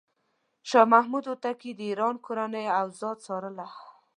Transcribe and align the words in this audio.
شاه 0.69 0.87
محمود 0.93 1.23
هوتکی 1.29 1.71
د 1.75 1.81
ایران 1.89 2.15
کورنۍ 2.25 2.65
اوضاع 2.79 3.15
څارله. 3.25 3.67